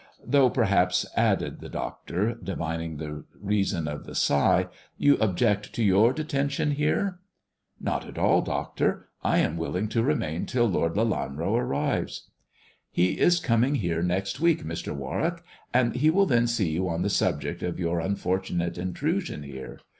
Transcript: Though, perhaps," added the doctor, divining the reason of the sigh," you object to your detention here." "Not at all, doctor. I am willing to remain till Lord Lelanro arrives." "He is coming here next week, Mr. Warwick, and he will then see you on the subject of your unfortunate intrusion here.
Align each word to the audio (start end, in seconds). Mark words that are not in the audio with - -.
Though, 0.25 0.49
perhaps," 0.49 1.05
added 1.15 1.59
the 1.59 1.69
doctor, 1.69 2.33
divining 2.33 2.97
the 2.97 3.23
reason 3.39 3.87
of 3.87 4.07
the 4.07 4.15
sigh," 4.15 4.67
you 4.97 5.15
object 5.19 5.73
to 5.73 5.83
your 5.83 6.11
detention 6.11 6.71
here." 6.71 7.19
"Not 7.79 8.07
at 8.07 8.17
all, 8.17 8.41
doctor. 8.41 9.09
I 9.23 9.37
am 9.37 9.57
willing 9.57 9.89
to 9.89 10.01
remain 10.01 10.47
till 10.47 10.65
Lord 10.65 10.95
Lelanro 10.95 11.55
arrives." 11.55 12.31
"He 12.89 13.19
is 13.19 13.39
coming 13.39 13.75
here 13.75 14.01
next 14.01 14.39
week, 14.39 14.63
Mr. 14.63 14.91
Warwick, 14.91 15.43
and 15.71 15.95
he 15.95 16.09
will 16.09 16.25
then 16.25 16.47
see 16.47 16.71
you 16.71 16.89
on 16.89 17.03
the 17.03 17.09
subject 17.11 17.61
of 17.61 17.77
your 17.79 17.99
unfortunate 17.99 18.79
intrusion 18.79 19.43
here. 19.43 19.77